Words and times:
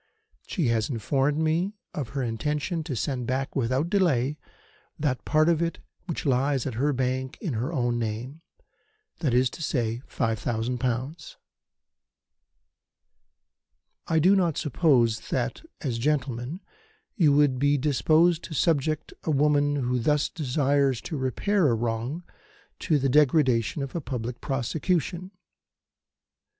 She 0.47 0.69
has 0.69 0.89
informed 0.89 1.37
me 1.37 1.75
of 1.93 2.09
her 2.17 2.23
intention 2.23 2.83
to 2.85 2.95
send 2.95 3.27
back 3.27 3.55
without 3.55 3.87
delay 3.87 4.39
that 4.97 5.23
part 5.25 5.47
of 5.47 5.61
it 5.61 5.77
which 6.07 6.25
lies 6.25 6.65
at 6.65 6.73
her 6.73 6.91
bank 6.91 7.37
in 7.39 7.53
her 7.53 7.71
own 7.71 7.99
name 7.99 8.41
that 9.19 9.31
is 9.31 9.47
to 9.51 9.61
say, 9.61 10.01
five 10.07 10.39
thousand 10.39 10.79
pounds. 10.79 11.37
"I 14.07 14.17
do 14.17 14.35
not 14.35 14.57
suppose 14.57 15.29
that, 15.29 15.61
as 15.81 15.99
gentlemen, 15.99 16.61
you 17.15 17.33
would 17.33 17.59
be 17.59 17.77
disposed 17.77 18.43
to 18.45 18.55
subject 18.55 19.13
a 19.23 19.29
woman 19.29 19.75
who 19.75 19.99
thus 19.99 20.29
desires 20.29 20.99
to 21.01 21.15
repair 21.15 21.67
a 21.67 21.75
wrong 21.75 22.23
to 22.79 22.97
the 22.97 23.07
degradation 23.07 23.83
of 23.83 23.93
a 23.95 24.01
public 24.01 24.41
prosecution. 24.41 25.29